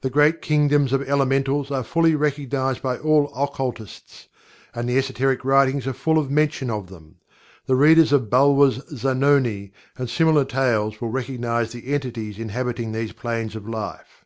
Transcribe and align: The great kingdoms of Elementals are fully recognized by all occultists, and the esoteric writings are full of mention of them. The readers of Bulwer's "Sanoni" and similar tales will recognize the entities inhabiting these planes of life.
The 0.00 0.10
great 0.10 0.42
kingdoms 0.42 0.92
of 0.92 1.02
Elementals 1.08 1.72
are 1.72 1.82
fully 1.82 2.14
recognized 2.14 2.80
by 2.80 2.98
all 2.98 3.32
occultists, 3.36 4.28
and 4.72 4.88
the 4.88 4.96
esoteric 4.96 5.44
writings 5.44 5.88
are 5.88 5.92
full 5.92 6.18
of 6.20 6.30
mention 6.30 6.70
of 6.70 6.86
them. 6.88 7.16
The 7.66 7.74
readers 7.74 8.12
of 8.12 8.30
Bulwer's 8.30 8.76
"Sanoni" 9.00 9.72
and 9.98 10.08
similar 10.08 10.44
tales 10.44 11.00
will 11.00 11.10
recognize 11.10 11.72
the 11.72 11.92
entities 11.92 12.38
inhabiting 12.38 12.92
these 12.92 13.10
planes 13.10 13.56
of 13.56 13.68
life. 13.68 14.24